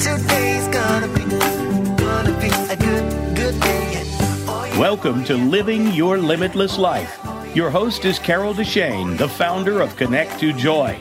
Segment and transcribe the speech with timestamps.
[0.00, 1.24] Today's gonna be,
[1.96, 4.02] gonna be a good, good day.
[4.78, 7.18] Welcome to Living Your Limitless Life.
[7.54, 10.98] Your host is Carol Deshane, the founder of Connect to Joy.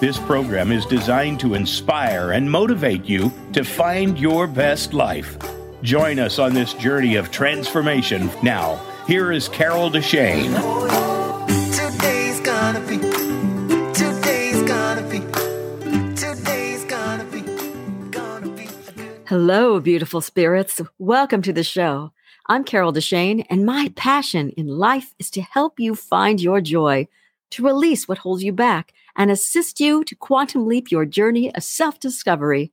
[0.00, 5.36] This program is designed to inspire and motivate you to find your best life.
[5.82, 8.30] Join us on this journey of transformation.
[8.44, 10.54] Now, here is Carol Deshane.
[11.74, 13.05] Today's gonna be,
[19.28, 20.80] Hello, beautiful spirits.
[21.00, 22.12] Welcome to the show.
[22.46, 27.08] I'm Carol Deshane, and my passion in life is to help you find your joy,
[27.50, 31.64] to release what holds you back, and assist you to quantum leap your journey of
[31.64, 32.70] self discovery.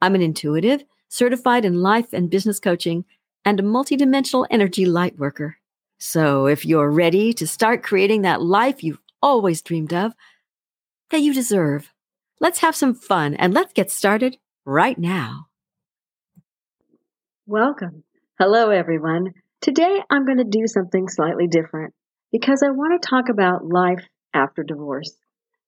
[0.00, 3.04] I'm an intuitive, certified in life and business coaching,
[3.44, 5.58] and a multidimensional energy light worker.
[5.98, 10.14] So if you're ready to start creating that life you've always dreamed of,
[11.10, 11.92] that you deserve,
[12.40, 15.49] let's have some fun and let's get started right now.
[17.50, 18.04] Welcome.
[18.38, 19.32] Hello, everyone.
[19.60, 21.94] Today I'm going to do something slightly different
[22.30, 25.16] because I want to talk about life after divorce.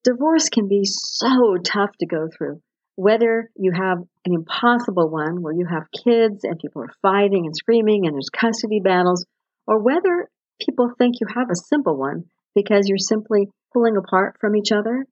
[0.04, 2.60] Divorce can be so tough to go through,
[2.94, 7.56] whether you have an impossible one where you have kids and people are fighting and
[7.56, 9.26] screaming and there's custody battles,
[9.66, 10.30] or whether
[10.64, 15.04] people think you have a simple one because you're simply pulling apart from each other.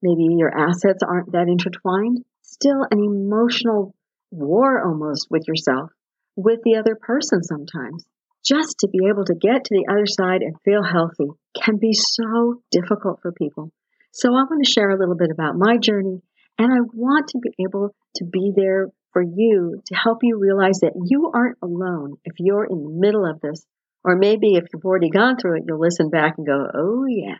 [0.00, 2.24] Maybe your assets aren't that intertwined.
[2.40, 3.94] Still, an emotional
[4.30, 5.90] war almost with yourself,
[6.36, 8.04] with the other person sometimes.
[8.44, 11.28] Just to be able to get to the other side and feel healthy
[11.62, 13.70] can be so difficult for people.
[14.12, 16.22] So, I want to share a little bit about my journey,
[16.58, 20.80] and I want to be able to be there for you to help you realize
[20.80, 23.64] that you aren't alone if you're in the middle of this.
[24.04, 27.36] Or maybe if you've already gone through it, you'll listen back and go, oh, yeah.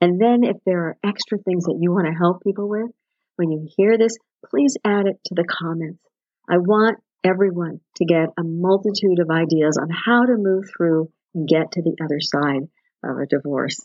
[0.00, 2.90] And then if there are extra things that you want to help people with,
[3.36, 4.16] when you hear this,
[4.48, 6.00] please add it to the comments.
[6.48, 11.48] I want everyone to get a multitude of ideas on how to move through and
[11.48, 12.68] get to the other side
[13.04, 13.78] of a divorce.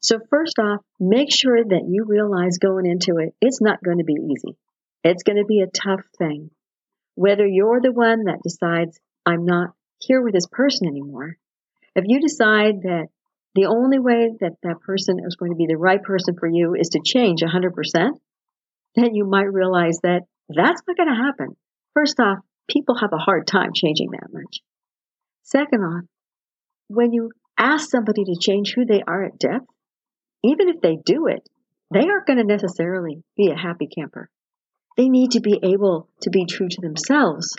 [0.00, 4.04] So, first off, make sure that you realize going into it, it's not going to
[4.04, 4.56] be easy.
[5.04, 6.50] It's going to be a tough thing.
[7.14, 11.36] Whether you're the one that decides, I'm not here with this person anymore,
[11.94, 13.08] if you decide that
[13.54, 16.74] the only way that that person is going to be the right person for you
[16.74, 17.70] is to change 100%,
[18.96, 21.56] then you might realize that that's not going to happen.
[21.94, 22.38] First off,
[22.68, 24.60] people have a hard time changing that much.
[25.42, 26.04] Second off,
[26.88, 29.66] when you ask somebody to change who they are at depth,
[30.42, 31.48] even if they do it,
[31.92, 34.30] they aren't going to necessarily be a happy camper.
[34.96, 37.54] They need to be able to be true to themselves,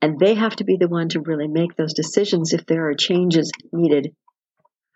[0.00, 2.94] and they have to be the one to really make those decisions if there are
[2.94, 4.14] changes needed.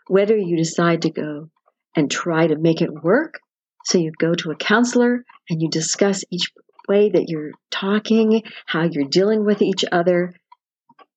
[0.08, 1.50] Whether you decide to go
[1.94, 3.40] and try to make it work,
[3.84, 6.52] so you go to a counselor and you discuss each
[6.88, 10.34] way that you're talking, how you're dealing with each other.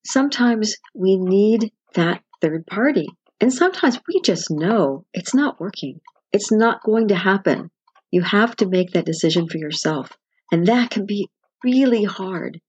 [0.05, 3.07] Sometimes we need that third party.
[3.41, 6.01] And sometimes we just know it's not working.
[6.31, 7.71] It's not going to happen.
[8.11, 10.11] You have to make that decision for yourself.
[10.51, 11.29] And that can be
[11.63, 12.59] really hard.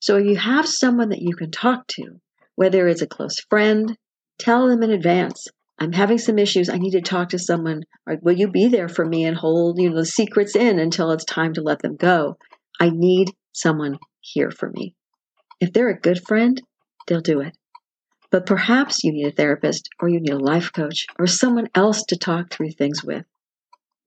[0.00, 2.20] So if you have someone that you can talk to,
[2.54, 3.96] whether it's a close friend,
[4.38, 5.46] tell them in advance.
[5.78, 6.68] I'm having some issues.
[6.68, 7.82] I need to talk to someone.
[8.22, 11.24] Will you be there for me and hold, you know, the secrets in until it's
[11.24, 12.38] time to let them go?
[12.80, 14.94] I need someone here for me.
[15.60, 16.60] If they're a good friend,
[17.06, 17.56] they'll do it.
[18.30, 22.04] But perhaps you need a therapist or you need a life coach or someone else
[22.08, 23.24] to talk through things with.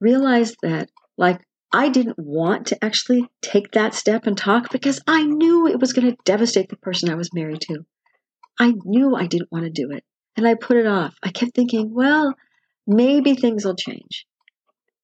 [0.01, 1.41] Realize that, like,
[1.72, 5.94] I didn't want to actually take that step and talk because I knew it was
[5.94, 7.86] going to devastate the person I was married to.
[8.59, 10.03] I knew I didn't want to do it.
[10.39, 11.16] And I put it off.
[11.22, 12.33] I kept thinking, well,
[12.88, 14.25] maybe things will change.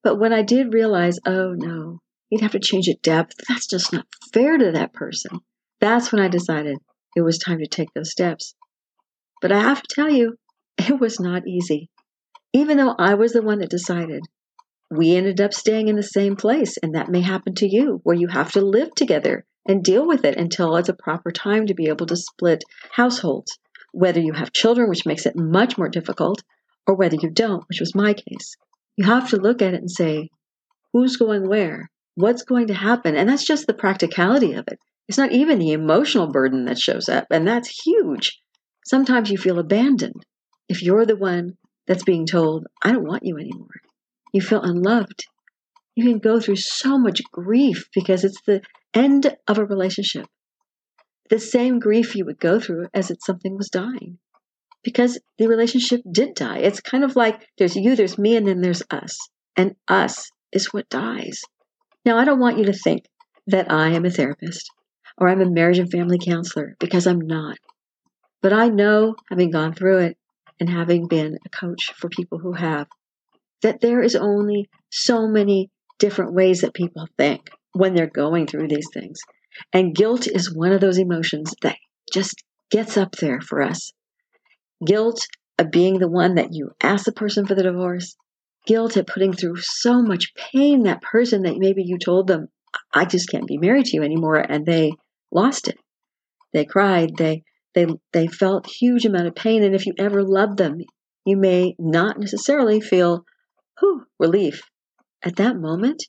[0.02, 3.92] But when I did realize, oh no, you'd have to change at depth, that's just
[3.92, 5.42] not fair to that person.
[5.82, 6.78] That's when I decided
[7.18, 8.56] it was time to take those steps.
[9.42, 10.38] But I have to tell you,
[10.78, 11.90] it was not easy.
[12.54, 14.22] Even though I was the one that decided,
[14.90, 16.78] we ended up staying in the same place.
[16.78, 20.24] And that may happen to you, where you have to live together and deal with
[20.24, 23.60] it until it's a proper time to be able to split households
[23.96, 26.44] whether you have children, which makes it much more difficult,
[26.86, 28.58] or whether you don't, which was my case.
[28.98, 30.30] You have to look at it and say,
[30.92, 31.90] who's going where?
[32.16, 33.16] What's going to happen?
[33.16, 34.80] And that's just the practicality of it.
[35.08, 38.42] It's not even the emotional burden that shows up, and that's huge.
[38.86, 40.26] Sometimes you feel abandoned.
[40.68, 41.58] If you're the one
[41.88, 43.80] that's being told, I don't want you anymore,
[44.34, 45.26] you feel unloved.
[45.96, 48.62] You can go through so much grief because it's the
[48.94, 50.28] end of a relationship
[51.30, 54.20] the same grief you would go through as if something was dying
[54.84, 56.60] because the relationship did die.
[56.60, 59.18] It's kind of like there's you, there's me, and then there's us.
[59.58, 61.42] And us is what dies.
[62.06, 63.06] Now, I don't want you to think
[63.48, 64.70] that I am a therapist
[65.18, 67.58] or I'm a marriage and family counselor because I'm not.
[68.42, 70.18] But I know, having gone through it
[70.60, 72.88] and having been a coach for people who have,
[73.64, 78.68] that there is only so many different ways that people think when they're going through
[78.68, 79.20] these things.
[79.72, 81.78] And guilt is one of those emotions that
[82.12, 83.92] just gets up there for us.
[84.86, 88.16] Guilt of being the one that you ask the person for the divorce,
[88.66, 92.48] guilt at putting through so much pain that person that maybe you told them,
[92.94, 94.92] I just can't be married to you anymore, and they
[95.32, 95.78] lost it.
[96.52, 97.44] They cried, they
[97.74, 100.80] they they felt huge amount of pain, and if you ever loved them,
[101.26, 103.26] you may not necessarily feel
[103.80, 104.62] whew, relief.
[105.24, 106.04] At that moment,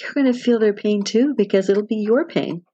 [0.00, 2.64] you're going to feel their pain too because it'll be your pain.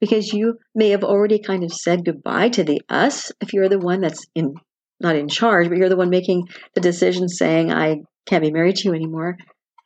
[0.00, 3.78] Because you may have already kind of said goodbye to the us if you're the
[3.78, 4.54] one that's in
[5.00, 8.76] not in charge, but you're the one making the decision saying, I can't be married
[8.76, 9.36] to you anymore.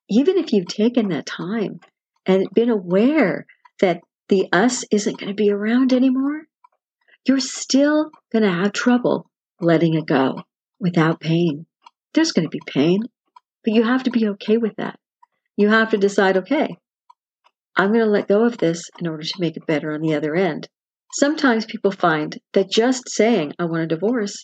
[0.08, 1.80] Even if you've taken that time
[2.26, 3.46] and been aware
[3.80, 6.42] that the us isn't going to be around anymore,
[7.26, 9.30] you're still going to have trouble
[9.60, 10.42] letting it go
[10.80, 11.66] without pain.
[12.14, 13.02] There's going to be pain,
[13.64, 14.98] but you have to be okay with that.
[15.56, 16.76] You have to decide, okay,
[17.76, 20.14] I'm going to let go of this in order to make it better on the
[20.14, 20.68] other end.
[21.14, 24.42] Sometimes people find that just saying, I want a divorce,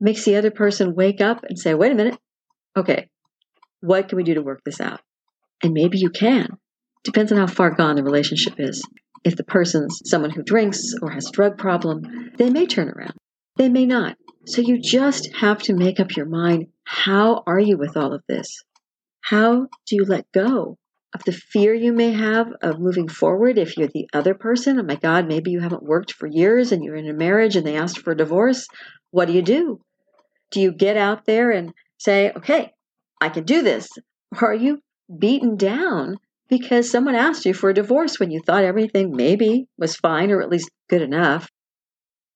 [0.00, 2.18] makes the other person wake up and say, wait a minute,
[2.76, 3.08] okay,
[3.80, 5.00] what can we do to work this out?
[5.62, 6.58] And maybe you can.
[7.04, 8.82] Depends on how far gone the relationship is.
[9.24, 13.14] If the person's someone who drinks or has a drug problem, they may turn around.
[13.56, 14.16] They may not.
[14.46, 18.22] So you just have to make up your mind how are you with all of
[18.28, 18.62] this?
[19.20, 20.78] How do you let go
[21.14, 24.78] of the fear you may have of moving forward if you're the other person?
[24.78, 27.66] Oh my God, maybe you haven't worked for years and you're in a marriage and
[27.66, 28.66] they asked for a divorce.
[29.10, 29.80] What do you do?
[30.50, 32.72] Do you get out there and say, okay,
[33.20, 33.88] I can do this?
[34.40, 34.80] Or are you
[35.18, 36.16] beaten down
[36.48, 40.42] because someone asked you for a divorce when you thought everything maybe was fine or
[40.42, 41.48] at least good enough?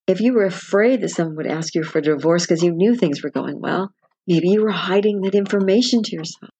[0.06, 2.94] If you were afraid that someone would ask you for a divorce because you knew
[2.94, 3.92] things were going well,
[4.26, 6.50] maybe you were hiding that information to yourself.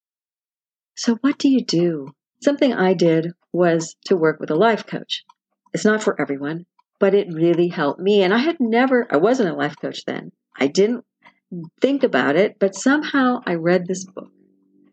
[0.95, 2.13] So, what do you do?
[2.43, 5.23] Something I did was to work with a life coach.
[5.73, 6.65] It's not for everyone,
[6.99, 8.21] but it really helped me.
[8.21, 10.31] And I had never, I wasn't a life coach then.
[10.59, 11.05] I didn't
[11.81, 14.31] think about it, but somehow I read this book,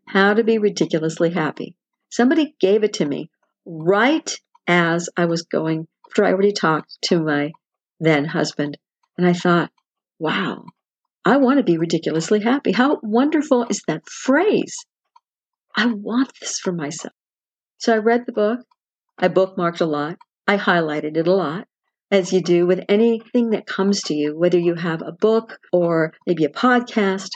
[0.06, 1.76] How to Be Ridiculously Happy.
[2.10, 3.30] Somebody gave it to me
[3.66, 4.30] right
[4.66, 7.52] as I was going, after I already talked to my
[7.98, 8.78] then husband.
[9.18, 9.70] And I thought,
[10.18, 10.64] wow,
[11.24, 12.72] I want to be ridiculously happy.
[12.72, 14.74] How wonderful is that phrase?
[15.80, 17.14] I want this for myself.
[17.78, 18.60] So I read the book.
[19.18, 20.18] I bookmarked a lot.
[20.46, 21.68] I highlighted it a lot
[22.10, 26.12] as you do with anything that comes to you, whether you have a book or
[26.26, 27.30] maybe a podcast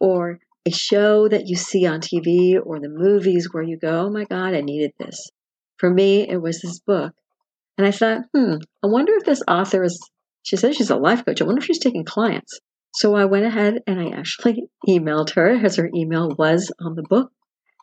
[0.00, 4.10] or a show that you see on TV or the movies where you go, oh
[4.10, 5.30] my God, I needed this.
[5.76, 7.12] For me, it was this book.
[7.78, 10.00] And I thought, hmm, I wonder if this author is,
[10.42, 11.40] she says she's a life coach.
[11.40, 12.58] I wonder if she's taking clients.
[12.94, 17.04] So I went ahead and I actually emailed her as her email was on the
[17.04, 17.30] book.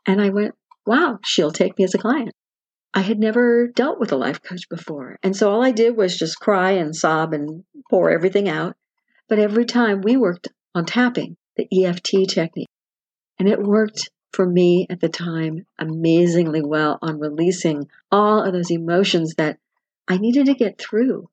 [0.05, 0.55] And I went,
[0.85, 2.33] wow, she'll take me as a client.
[2.93, 5.17] I had never dealt with a life coach before.
[5.23, 8.75] And so all I did was just cry and sob and pour everything out.
[9.27, 12.69] But every time we worked on tapping, the EFT technique,
[13.39, 18.71] and it worked for me at the time amazingly well on releasing all of those
[18.71, 19.57] emotions that
[20.07, 21.29] I needed to get through,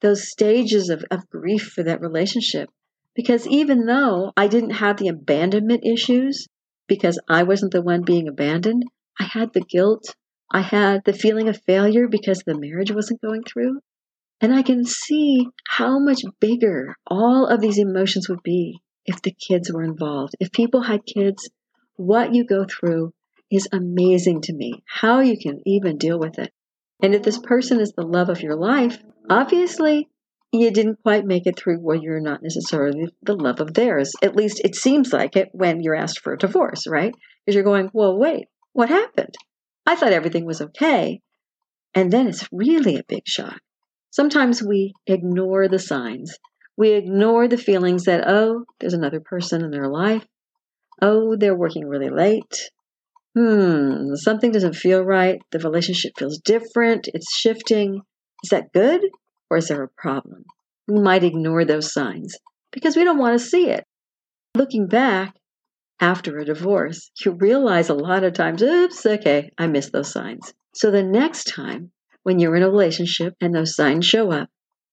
[0.00, 2.70] those stages of, of grief for that relationship.
[3.14, 6.46] Because even though I didn't have the abandonment issues,
[6.88, 8.84] because I wasn't the one being abandoned,
[9.20, 10.14] I had the guilt
[10.50, 13.80] I had the feeling of failure because the marriage wasn't going through.
[14.40, 19.32] And I can see how much bigger all of these emotions would be if the
[19.32, 20.34] kids were involved.
[20.40, 21.50] If people had kids,
[21.96, 23.12] what you go through
[23.50, 24.82] is amazing to me.
[24.86, 26.52] How you can even deal with it.
[27.02, 30.08] And if this person is the love of your life, obviously
[30.52, 34.12] you didn't quite make it through where you're not necessarily the love of theirs.
[34.22, 37.12] At least it seems like it when you're asked for a divorce, right?
[37.44, 39.34] Because you're going, well, wait, what happened?
[39.86, 41.20] I thought everything was okay.
[41.94, 43.60] And then it's really a big shock.
[44.10, 46.38] Sometimes we ignore the signs.
[46.76, 50.24] We ignore the feelings that, oh, there's another person in their life.
[51.02, 52.70] Oh, they're working really late.
[53.36, 55.40] Hmm, something doesn't feel right.
[55.50, 57.08] The relationship feels different.
[57.12, 58.00] It's shifting.
[58.44, 59.02] Is that good
[59.50, 60.44] or is there a problem?
[60.86, 62.36] We might ignore those signs
[62.72, 63.84] because we don't want to see it.
[64.54, 65.34] Looking back,
[66.00, 70.54] after a divorce, you realize a lot of times, oops, okay, I missed those signs.
[70.74, 71.90] So the next time
[72.22, 74.48] when you're in a relationship and those signs show up,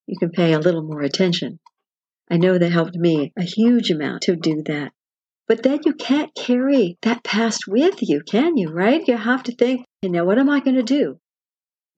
[0.06, 1.58] you can pay a little more attention.
[2.30, 4.92] I know that helped me a huge amount to do that.
[5.46, 9.06] But then you can't carry that past with you, can you, right?
[9.06, 11.20] You have to think, you know, what am I going to do?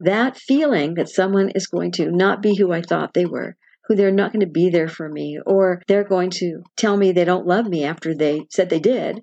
[0.00, 3.96] That feeling that someone is going to not be who I thought they were, who
[3.96, 7.24] they're not going to be there for me, or they're going to tell me they
[7.24, 9.22] don't love me after they said they did,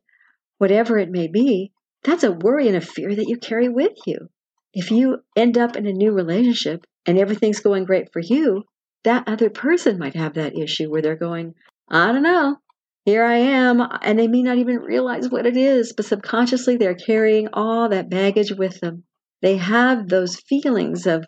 [0.57, 1.71] whatever it may be,
[2.03, 4.29] that's a worry and a fear that you carry with you.
[4.73, 8.63] If you end up in a new relationship and everything's going great for you,
[9.05, 11.53] that other person might have that issue where they're going,
[11.89, 12.57] I don't know,
[13.05, 13.81] here I am.
[14.01, 18.09] And they may not even realize what it is, but subconsciously they're carrying all that
[18.09, 19.04] baggage with them.
[19.41, 21.25] They have those feelings of,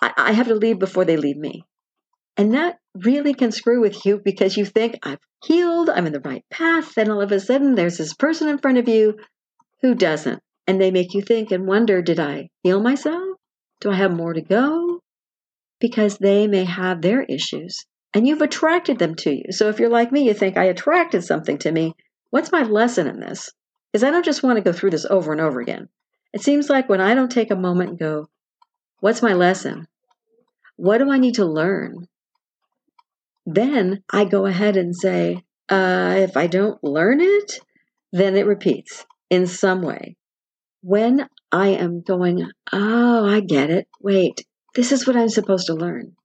[0.00, 1.64] I, I have to leave before they leave me.
[2.36, 6.20] And that really can screw with you because you think, I've healed, I'm in the
[6.20, 6.94] right path.
[6.94, 9.16] Then all of a sudden, there's this person in front of you
[9.82, 10.40] who doesn't.
[10.66, 13.36] And they make you think and wonder, did I heal myself?
[13.80, 15.00] Do I have more to go?
[15.78, 17.84] Because they may have their issues
[18.14, 19.44] and you've attracted them to you.
[19.50, 21.94] So if you're like me, you think, I attracted something to me.
[22.30, 23.50] What's my lesson in this?
[23.92, 25.88] Because I don't just want to go through this over and over again.
[26.34, 28.26] It seems like when I don't take a moment and go,
[28.98, 29.86] What's my lesson?
[30.74, 32.08] What do I need to learn?
[33.46, 37.60] Then I go ahead and say, uh, If I don't learn it,
[38.12, 40.16] then it repeats in some way.
[40.82, 43.86] When I am going, Oh, I get it.
[44.00, 46.16] Wait, this is what I'm supposed to learn.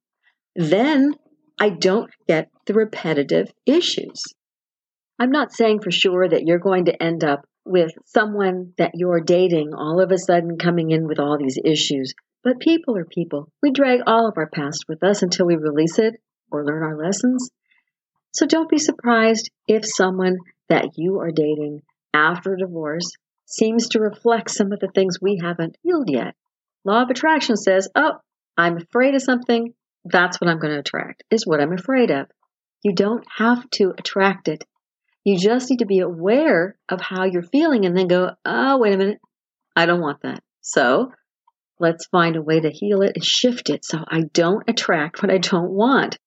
[0.56, 1.14] Then
[1.60, 4.24] I don't get the repetitive issues.
[5.20, 9.22] I'm not saying for sure that you're going to end up with someone that you're
[9.22, 12.14] dating all of a sudden coming in with all these issues.
[12.44, 13.52] But people are people.
[13.62, 16.16] We drag all of our past with us until we release it
[16.52, 17.50] or learn our lessons.
[18.32, 20.38] So don't be surprised if someone
[20.70, 21.82] that you are dating
[22.14, 23.12] after divorce
[23.46, 26.36] seems to reflect some of the things we haven't healed yet.
[26.86, 28.14] Law of attraction says, oh,
[28.56, 29.74] I'm afraid of something.
[30.06, 32.28] That's what I'm going to attract, is what I'm afraid of.
[32.84, 34.64] You don't have to attract it.
[35.24, 38.94] You just need to be aware of how you're feeling and then go, oh, wait
[38.94, 39.20] a minute,
[39.76, 40.42] I don't want that.
[40.62, 41.12] So
[41.80, 45.32] let's find a way to heal it and shift it so I don't attract what
[45.32, 46.18] I don't want.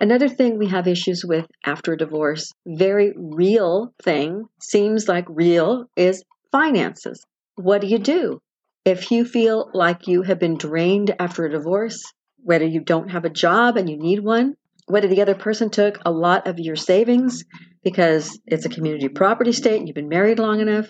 [0.00, 5.86] Another thing we have issues with after a divorce, very real thing, seems like real,
[5.96, 7.24] is finances.
[7.54, 8.40] What do you do?
[8.84, 12.02] If you feel like you have been drained after a divorce,
[12.42, 15.98] whether you don't have a job and you need one, whether the other person took
[16.04, 17.44] a lot of your savings
[17.82, 20.88] because it's a community property state and you've been married long enough,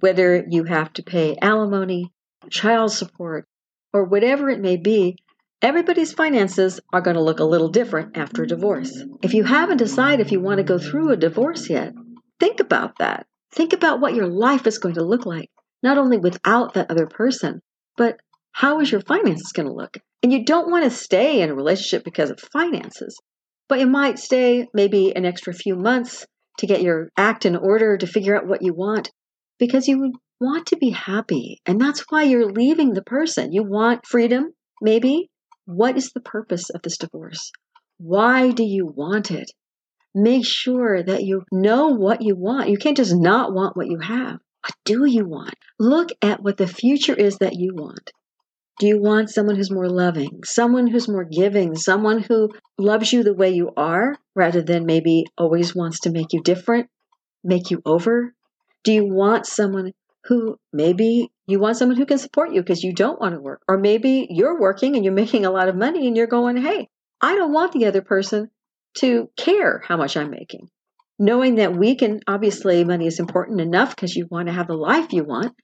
[0.00, 2.12] whether you have to pay alimony,
[2.50, 3.46] child support,
[3.92, 5.16] or whatever it may be,
[5.62, 9.02] everybody's finances are going to look a little different after a divorce.
[9.22, 11.94] If you haven't decided if you want to go through a divorce yet,
[12.40, 13.26] think about that.
[13.52, 15.48] Think about what your life is going to look like,
[15.82, 17.62] not only without that other person,
[17.96, 18.18] but
[18.54, 19.98] how is your finances going to look?
[20.22, 23.18] And you don't want to stay in a relationship because of finances,
[23.68, 26.24] but you might stay maybe an extra few months
[26.58, 29.10] to get your act in order to figure out what you want
[29.58, 31.58] because you want to be happy.
[31.66, 33.52] And that's why you're leaving the person.
[33.52, 35.30] You want freedom, maybe.
[35.66, 37.50] What is the purpose of this divorce?
[37.98, 39.50] Why do you want it?
[40.14, 42.68] Make sure that you know what you want.
[42.68, 44.38] You can't just not want what you have.
[44.60, 45.54] What do you want?
[45.80, 48.12] Look at what the future is that you want.
[48.80, 53.22] Do you want someone who's more loving, someone who's more giving, someone who loves you
[53.22, 56.88] the way you are rather than maybe always wants to make you different,
[57.44, 58.34] make you over?
[58.82, 59.92] Do you want someone
[60.24, 63.62] who maybe you want someone who can support you because you don't want to work?
[63.68, 66.88] Or maybe you're working and you're making a lot of money and you're going, hey,
[67.20, 68.50] I don't want the other person
[68.94, 70.68] to care how much I'm making.
[71.18, 74.74] Knowing that we can, obviously, money is important enough because you want to have the
[74.74, 75.54] life you want,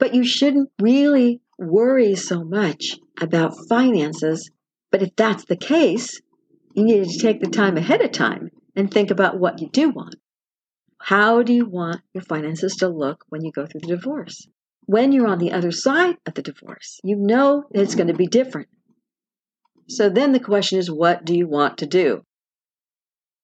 [0.00, 4.50] but you shouldn't really worry so much about finances.
[4.90, 6.20] But if that's the case,
[6.74, 9.90] you need to take the time ahead of time and think about what you do
[9.90, 10.14] want.
[11.00, 14.46] How do you want your finances to look when you go through the divorce?
[14.86, 18.26] When you're on the other side of the divorce, you know it's going to be
[18.26, 18.68] different.
[19.88, 22.24] So then the question is, what do you want to do?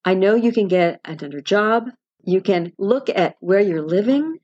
[0.04, 1.90] I know you can get another job.
[2.22, 4.38] You can look at where you're living.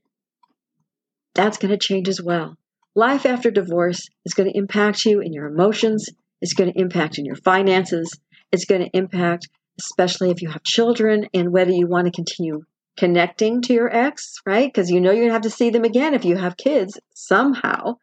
[1.35, 2.57] That's going to change as well.
[2.95, 6.09] Life after divorce is going to impact you in your emotions.
[6.41, 8.19] It's going to impact in your finances.
[8.51, 9.47] It's going to impact,
[9.79, 12.63] especially if you have children and whether you want to continue
[12.97, 14.67] connecting to your ex, right?
[14.67, 16.99] Because you know you're going to have to see them again if you have kids
[17.15, 17.95] somehow,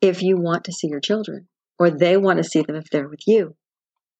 [0.00, 1.46] if you want to see your children
[1.78, 3.54] or they want to see them if they're with you.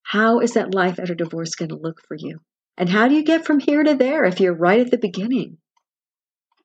[0.05, 2.39] How is that life after divorce going to look for you?
[2.77, 5.59] And how do you get from here to there if you're right at the beginning?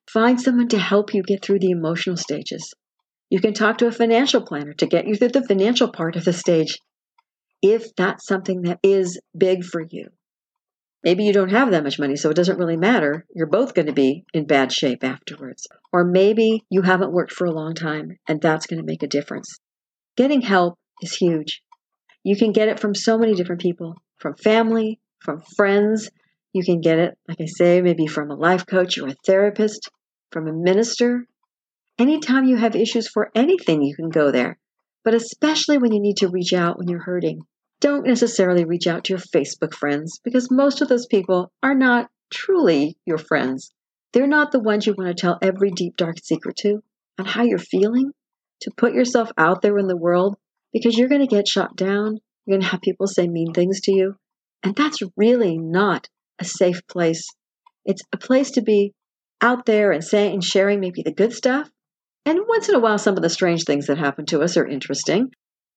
[0.08, 2.74] Find someone to help you get through the emotional stages.
[3.30, 6.24] You can talk to a financial planner to get you through the financial part of
[6.24, 6.78] the stage
[7.60, 10.08] if that's something that is big for you.
[11.04, 13.24] Maybe you don't have that much money, so it doesn't really matter.
[13.34, 15.66] You're both going to be in bad shape afterwards.
[15.92, 19.08] Or maybe you haven't worked for a long time, and that's going to make a
[19.08, 19.58] difference.
[20.16, 21.62] Getting help is huge.
[22.24, 26.10] You can get it from so many different people from family, from friends.
[26.52, 29.88] You can get it, like I say, maybe from a life coach or a therapist,
[30.32, 31.26] from a minister.
[31.98, 34.58] Anytime you have issues for anything, you can go there.
[35.04, 37.40] But especially when you need to reach out when you're hurting.
[37.80, 42.10] Don't necessarily reach out to your Facebook friends because most of those people are not
[42.30, 43.72] truly your friends.
[44.12, 46.82] They're not the ones you want to tell every deep, dark secret to
[47.18, 48.12] on how you're feeling,
[48.62, 50.36] to put yourself out there in the world
[50.72, 52.18] because you're going to get shot down.
[52.46, 54.16] You're going to have people say mean things to you.
[54.62, 57.28] And that's really not a safe place.
[57.84, 58.92] It's a place to be
[59.40, 61.70] out there and saying and sharing maybe the good stuff.
[62.28, 64.66] And once in a while, some of the strange things that happen to us are
[64.66, 65.30] interesting.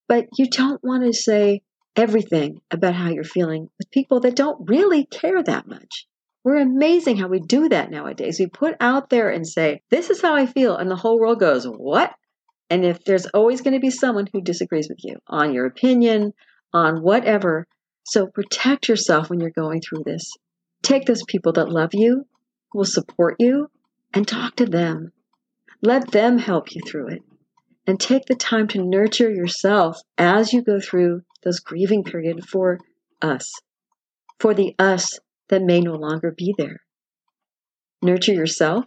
[0.10, 1.62] But you don't want to say
[1.96, 6.08] everything about how you're feeling with people that don't really care that much.
[6.43, 8.38] We're amazing how we do that nowadays.
[8.38, 10.75] We put out there and say, This is how I feel.
[10.75, 12.13] And the whole world goes, What?
[12.70, 16.34] And if there's always going to be someone who disagrees with you on your opinion,
[16.74, 17.65] on whatever,
[18.03, 20.29] so protect yourself when you're going through this.
[20.84, 22.25] Take those people that love you,
[22.72, 23.72] who will support you,
[24.13, 25.13] and talk to them.
[25.81, 27.23] Let them help you through it.
[27.88, 32.79] And take the time to nurture yourself as you go through those grieving period for
[33.21, 33.51] us,
[34.39, 35.19] for the us
[35.50, 36.81] that may no longer be there.
[38.03, 38.85] Nurture yourself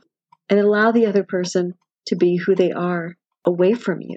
[0.48, 1.74] and allow the other person
[2.06, 4.16] to be who they are away from you.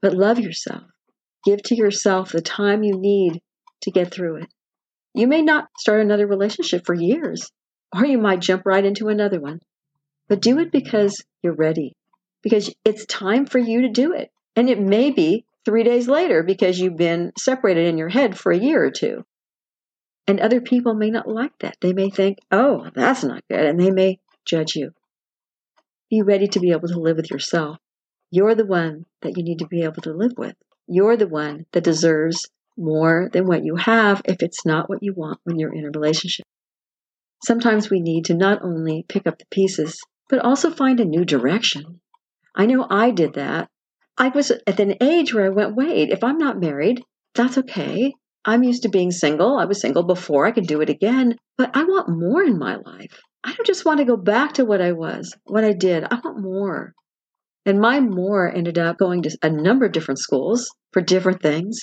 [0.00, 0.84] But love yourself.
[1.44, 3.40] Give to yourself the time you need
[3.82, 4.48] to get through it.
[5.14, 7.50] You may not start another relationship for years,
[7.94, 9.60] or you might jump right into another one.
[10.32, 11.94] But do it because you're ready,
[12.42, 14.30] because it's time for you to do it.
[14.56, 18.50] And it may be three days later because you've been separated in your head for
[18.50, 19.26] a year or two.
[20.26, 21.76] And other people may not like that.
[21.82, 23.60] They may think, oh, that's not good.
[23.60, 24.92] And they may judge you.
[26.08, 27.76] Be ready to be able to live with yourself.
[28.30, 30.56] You're the one that you need to be able to live with.
[30.86, 32.48] You're the one that deserves
[32.78, 35.90] more than what you have if it's not what you want when you're in a
[35.90, 36.46] relationship.
[37.44, 41.24] Sometimes we need to not only pick up the pieces, but also find a new
[41.24, 42.00] direction.
[42.54, 43.68] I know I did that.
[44.18, 47.02] I was at an age where I went, wait, if I'm not married,
[47.34, 48.12] that's okay.
[48.44, 49.56] I'm used to being single.
[49.56, 50.46] I was single before.
[50.46, 51.36] I can do it again.
[51.56, 53.20] But I want more in my life.
[53.44, 56.04] I don't just want to go back to what I was, what I did.
[56.04, 56.92] I want more.
[57.64, 61.80] And my more ended up going to a number of different schools for different things.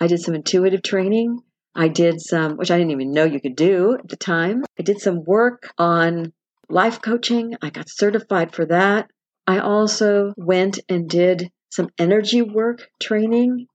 [0.00, 1.38] I did some intuitive training.
[1.74, 4.64] I did some, which I didn't even know you could do at the time.
[4.78, 6.32] I did some work on
[6.72, 7.56] life coaching.
[7.62, 9.10] I got certified for that.
[9.46, 13.66] I also went and did some energy work training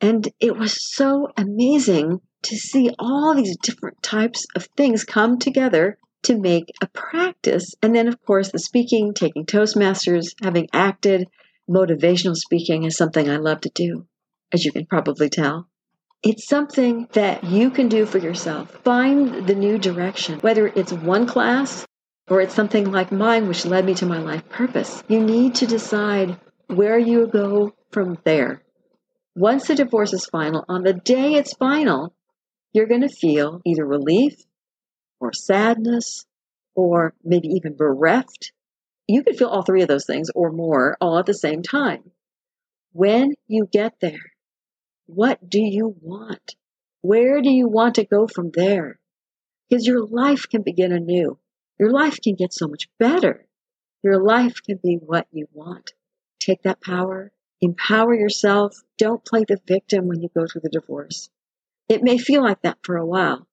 [0.00, 5.98] and it was so amazing to see all these different types of things come together
[6.22, 7.74] to make a practice.
[7.82, 11.28] And then, of course, the speaking, taking Toastmasters, having acted,
[11.68, 14.06] motivational speaking is something I love to do,
[14.52, 15.68] as you can probably tell.
[16.22, 18.70] It's something that you can do for yourself.
[18.84, 21.86] Find the new direction, whether it's one class
[22.30, 25.02] or it's something like mine, which led me to my life purpose.
[25.08, 26.38] You need to decide
[26.68, 28.62] where you go from there.
[29.34, 32.14] Once the divorce is final, on the day it's final,
[32.72, 34.34] you're going to feel either relief
[35.18, 36.24] or sadness
[36.76, 38.52] or maybe even bereft.
[39.08, 42.12] You could feel all three of those things or more all at the same time.
[42.92, 44.32] When you get there,
[45.06, 46.54] what do you want?
[47.02, 49.00] Where do you want to go from there?
[49.68, 51.38] Because your life can begin anew.
[51.80, 53.44] Your life can get so much better.
[54.04, 55.94] Your life can be what you want.
[56.38, 58.82] Take that power Empower yourself.
[58.96, 61.28] Don't play the victim when you go through the divorce.
[61.88, 63.46] It may feel like that for a while.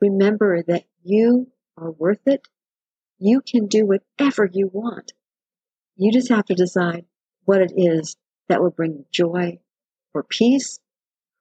[0.00, 2.46] Remember that you are worth it.
[3.18, 5.12] You can do whatever you want.
[5.96, 7.04] You just have to decide
[7.44, 8.16] what it is
[8.48, 9.58] that will bring joy
[10.14, 10.78] or peace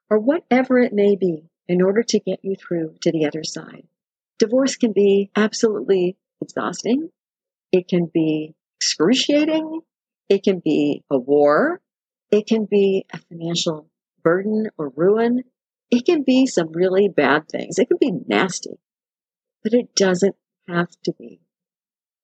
[0.09, 3.87] or whatever it may be in order to get you through to the other side.
[4.39, 7.09] Divorce can be absolutely exhausting.
[7.71, 9.81] It can be excruciating.
[10.29, 11.81] It can be a war.
[12.31, 13.89] It can be a financial
[14.23, 15.43] burden or ruin.
[15.89, 17.79] It can be some really bad things.
[17.79, 18.79] It can be nasty,
[19.63, 20.35] but it doesn't
[20.67, 21.39] have to be.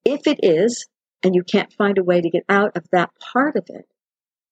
[0.04, 0.88] If it is,
[1.24, 3.88] and you can't find a way to get out of that part of it,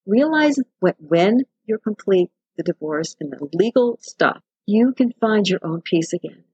[0.05, 5.59] realize that when you're complete the divorce and the legal stuff, you can find your
[5.61, 6.45] own peace again.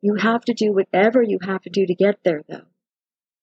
[0.00, 2.66] You have to do whatever you have to do to get there, though.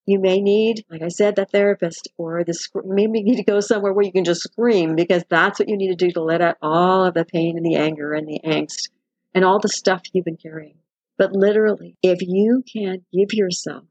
[0.06, 3.60] You may need, like I said, that therapist, or the maybe you need to go
[3.60, 6.41] somewhere where you can just scream because that's what you need to do to let
[6.41, 8.89] out all of the pain and the anger and the angst
[9.34, 10.78] and all the stuff you've been carrying.
[11.18, 13.86] But literally, if you can give yourself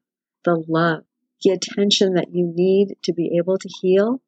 [0.45, 1.05] the love,
[1.43, 4.21] the attention that you need to be able to heal,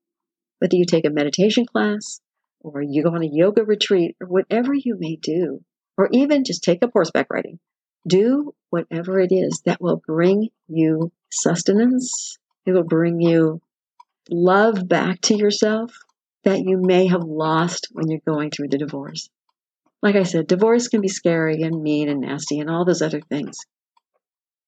[0.59, 2.20] whether you take a meditation class
[2.61, 5.62] or you go on a yoga retreat, or whatever you may do,
[5.96, 7.61] or even just take up horseback riding.
[8.07, 12.38] Do whatever it is that will bring you sustenance.
[12.64, 13.61] It will bring you
[14.31, 15.97] love back to yourself
[16.45, 19.29] that you may have lost when you're going through the divorce.
[20.03, 23.21] Like I said, divorce can be scary and mean and nasty and all those other
[23.21, 23.59] things.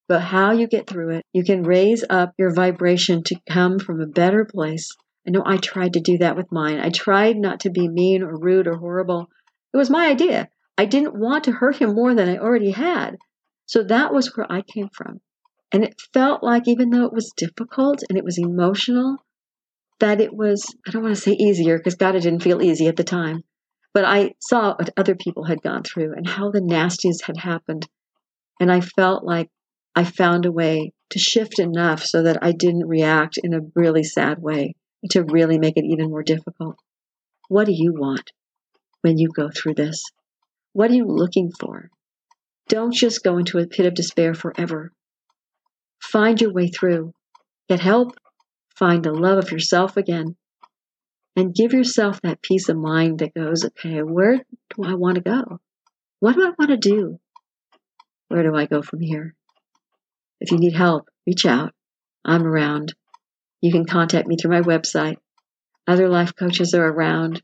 [0.09, 4.01] But how you get through it, you can raise up your vibration to come from
[4.01, 4.89] a better place.
[5.27, 6.79] I know I tried to do that with mine.
[6.79, 9.29] I tried not to be mean or rude or horrible.
[9.73, 10.49] It was my idea.
[10.77, 13.17] I didn't want to hurt him more than I already had.
[13.69, 15.21] So that was where I came from.
[15.71, 19.17] And it felt like, even though it was difficult and it was emotional,
[19.99, 22.87] that it was, I don't want to say easier because God, it didn't feel easy
[22.87, 23.43] at the time.
[23.93, 27.87] But I saw what other people had gone through and how the nasties had happened.
[28.59, 29.51] And I felt like
[29.95, 34.03] I found a way to shift enough so that I didn't react in a really
[34.03, 34.73] sad way
[35.11, 36.77] to really make it even more difficult.
[37.49, 38.31] What do you want
[39.01, 40.03] when you go through this?
[40.73, 41.91] What are you looking for?
[42.69, 44.93] Don't just go into a pit of despair forever.
[46.01, 47.13] Find your way through.
[47.67, 48.15] Get help.
[48.77, 50.35] Find the love of yourself again.
[51.35, 55.21] And give yourself that peace of mind that goes, okay, where do I want to
[55.21, 55.59] go?
[56.19, 57.19] What do I want to do?
[58.27, 59.35] Where do I go from here?
[60.39, 61.73] If you need help, reach out.
[62.23, 62.93] I'm around.
[63.61, 65.17] You can contact me through my website.
[65.87, 67.41] Other life coaches are around,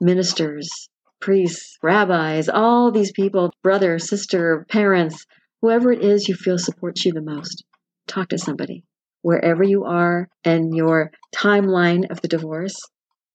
[0.00, 0.88] ministers,
[1.22, 5.24] priests, rabbis, all these people, brother, sister, parents,
[5.62, 7.64] whoever it is you feel supports you the most.
[8.08, 8.84] Talk to somebody.
[9.22, 12.76] Wherever you are in your timeline of the divorce,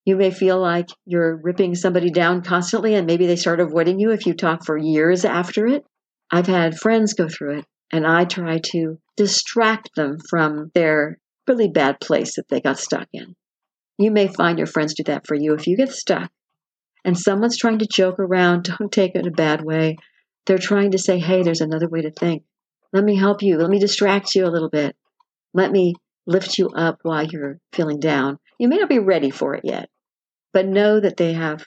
[0.05, 4.11] you may feel like you're ripping somebody down constantly and maybe they start avoiding you
[4.11, 5.85] if you talk for years after it.
[6.29, 11.69] I've had friends go through it and I try to distract them from their really
[11.69, 13.33] bad place that they got stuck in.
[13.97, 16.29] You may find your friends do that for you if you get stuck
[17.07, 19.95] and someone's trying to joke around, don't take it in a bad way.
[20.45, 22.43] They're trying to say, hey, there's another way to think.
[22.91, 23.57] Let me help you.
[23.57, 24.93] Let me distract you a little bit.
[25.53, 28.39] Let me lift you up while you're feeling down.
[28.59, 29.89] You may not be ready for it yet,
[30.51, 31.65] but know that they have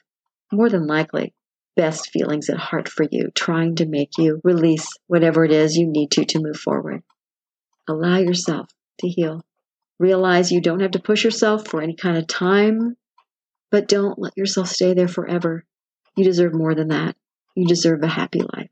[0.53, 1.33] more than likely
[1.75, 5.87] best feelings at heart for you, trying to make you release whatever it is you
[5.87, 7.03] need to to move forward.
[7.89, 9.43] Allow yourself to heal.
[9.99, 12.97] Realize you don't have to push yourself for any kind of time
[13.71, 15.65] but don't let yourself stay there forever.
[16.17, 17.17] You deserve more than that.
[17.55, 18.71] You deserve a happy life.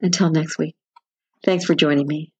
[0.00, 0.76] Until next week,
[1.44, 2.32] thanks for joining me.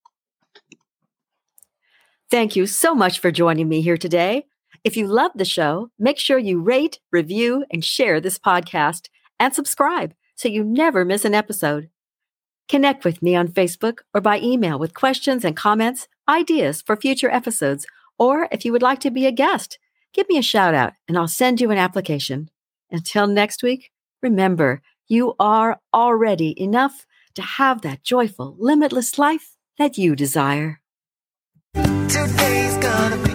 [2.31, 4.47] Thank you so much for joining me here today.
[4.85, 9.09] If you love the show, make sure you rate, review, and share this podcast
[9.41, 11.89] and subscribe so you never miss an episode.
[12.69, 17.31] Connect with me on Facebook or by email with questions and comments, ideas for future
[17.31, 17.87] episodes,
[18.19, 19.79] or if you would like to be a guest
[20.15, 22.51] give me a shout out and I'll send you an application.
[22.91, 23.91] Until next week,
[24.23, 30.81] remember, you are already enough to have that joyful, limitless life that you desire.
[31.75, 33.33] Today's gonna be,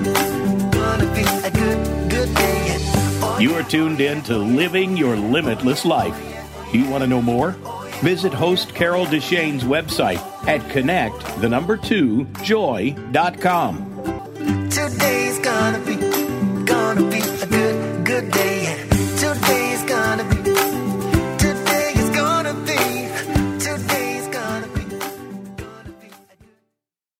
[0.71, 2.77] gonna be a good, good day.
[3.21, 6.17] Oh, You are tuned in to Living Your Limitless Life.
[6.71, 7.51] Do you want to know more?
[8.01, 13.91] Visit host Carol Deshane's website at connect the number two joy.com.
[14.69, 16.12] Today's gonna be, gonna be a
[18.13, 18.92] good, day.